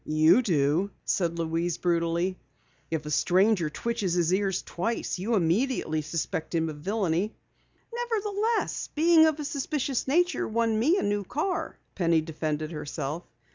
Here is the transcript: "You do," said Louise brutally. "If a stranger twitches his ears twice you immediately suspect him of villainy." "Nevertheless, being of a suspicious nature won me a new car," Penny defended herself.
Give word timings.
"You 0.03 0.41
do," 0.41 0.89
said 1.05 1.37
Louise 1.37 1.77
brutally. 1.77 2.39
"If 2.89 3.05
a 3.05 3.11
stranger 3.11 3.69
twitches 3.69 4.13
his 4.13 4.33
ears 4.33 4.63
twice 4.63 5.19
you 5.19 5.35
immediately 5.35 6.01
suspect 6.01 6.55
him 6.55 6.69
of 6.69 6.77
villainy." 6.77 7.35
"Nevertheless, 7.93 8.89
being 8.95 9.27
of 9.27 9.39
a 9.39 9.45
suspicious 9.45 10.07
nature 10.07 10.47
won 10.47 10.79
me 10.79 10.97
a 10.97 11.03
new 11.03 11.23
car," 11.23 11.77
Penny 11.93 12.21
defended 12.21 12.71
herself. 12.71 13.27